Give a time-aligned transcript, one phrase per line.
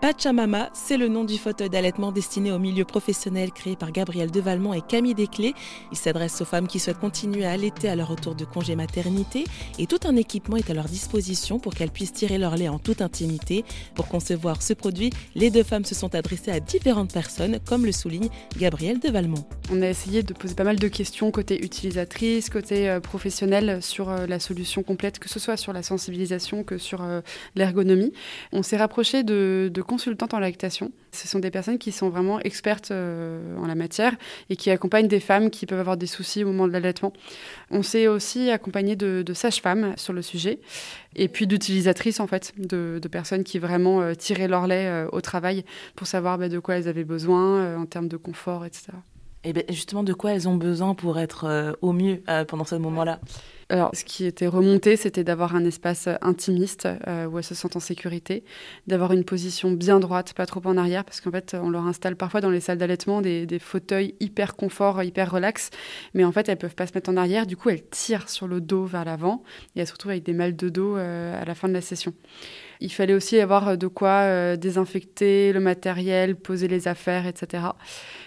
[0.00, 4.72] Pachamama, c'est le nom du fauteuil d'allaitement destiné au milieu professionnel créé par Gabriel Devalmont
[4.72, 5.54] et Camille Desclés.
[5.90, 9.42] Il s'adresse aux femmes qui souhaitent continuer à allaiter à leur retour de congé maternité
[9.76, 12.78] et tout un équipement est à leur disposition pour qu'elles puissent tirer leur lait en
[12.78, 13.64] toute intimité.
[13.96, 17.90] Pour concevoir ce produit, les deux femmes se sont adressées à différentes personnes, comme le
[17.90, 19.44] souligne Gabriel Devalmont.
[19.72, 24.10] On a essayé de poser pas mal de questions côté utilisatrice, côté euh, professionnel sur
[24.10, 27.20] euh, la solution complète, que ce soit sur la sensibilisation que sur euh,
[27.56, 28.12] l'ergonomie.
[28.52, 30.92] On s'est rapproché de, de consultantes en lactation.
[31.10, 34.14] Ce sont des personnes qui sont vraiment expertes euh, en la matière
[34.50, 37.12] et qui accompagnent des femmes qui peuvent avoir des soucis au moment de l'allaitement.
[37.72, 40.60] On s'est aussi accompagné de, sages-femmes sur le sujet
[41.16, 45.20] et puis d'utilisatrices en fait, de, personnes qui vraiment euh, tiraient leur lait euh, au
[45.20, 45.64] travail
[45.96, 48.92] pour savoir bah, de quoi elles avaient besoin en termes de confort, etc.
[49.44, 53.20] Et bien justement, de quoi elles ont besoin pour être au mieux pendant ce moment-là?
[53.70, 57.76] Alors, ce qui était remonté, c'était d'avoir un espace intimiste euh, où elles se sentent
[57.76, 58.42] en sécurité,
[58.86, 62.16] d'avoir une position bien droite, pas trop en arrière, parce qu'en fait, on leur installe
[62.16, 65.68] parfois dans les salles d'allaitement des, fauteuils hyper confort, hyper relax,
[66.14, 67.46] mais en fait, elles peuvent pas se mettre en arrière.
[67.46, 69.42] Du coup, elles tirent sur le dos vers l'avant
[69.76, 71.82] et elles se retrouvent avec des mal de dos euh, à la fin de la
[71.82, 72.14] session.
[72.80, 77.64] Il fallait aussi avoir de quoi euh, désinfecter le matériel, poser les affaires, etc.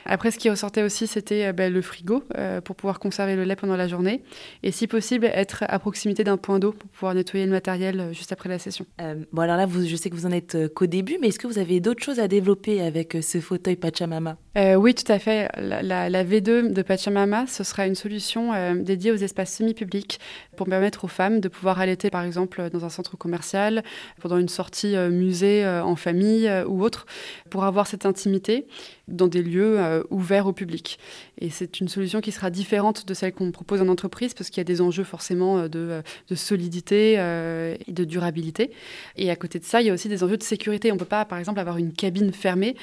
[0.05, 2.23] Après, ce qui ressortait aussi, c'était ben, le frigo
[2.65, 4.23] pour pouvoir conserver le lait pendant la journée.
[4.61, 8.31] Et si possible, être à proximité d'un point d'eau pour pouvoir nettoyer le matériel juste
[8.31, 8.85] après la session.
[9.31, 11.47] bon, alors là, vous, je sais que vous en êtes qu'au début, mais est-ce que
[11.47, 14.37] vous avez d'autres choses à développer avec ce fauteuil Pachamama?
[14.55, 15.49] Oui, tout à fait.
[15.57, 20.19] La, la, V2 de Pachamama, ce sera une solution dédiée aux espaces semi-publics
[20.55, 23.83] pour permettre aux femmes de pouvoir allaiter, par exemple, dans un centre commercial,
[24.19, 27.05] pendant une sortie euh, musée euh, en famille euh, ou autre,
[27.49, 28.67] pour avoir cette intimité
[29.07, 29.77] dans des lieux
[30.09, 30.97] ouverts au public.
[31.37, 34.59] Et c'est une solution qui sera différente de celle qu'on propose en entreprise, parce qu'il
[34.59, 36.03] y a des enjeux forcément de,
[36.35, 38.71] solidité et de durabilité.
[39.17, 40.91] Et à côté de ça, il y a aussi des enjeux de sécurité.
[40.91, 42.75] On ne peut pas, par exemple, avoir une cabine fermée,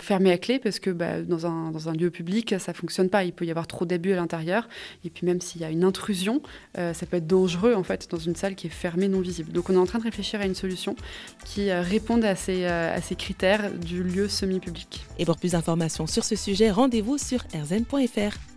[0.00, 3.24] fermée à clé, parce que bah, dans, un, lieu public, ça ne fonctionne pas.
[3.24, 4.68] Il peut y avoir trop d'abus à l'intérieur.
[5.04, 6.42] Et puis même s'il y a une intrusion,
[6.74, 9.52] ça peut être dangereux, en fait, dans une salle qui est fermée, non visible.
[9.52, 10.96] Donc on est en train de réfléchir à une solution
[11.44, 15.06] qui euh, répondent à ces, euh, à ces critères du lieu semi-public.
[15.18, 18.51] Et pour plus d'informations sur ce sujet, rendez-vous sur rzn.fr.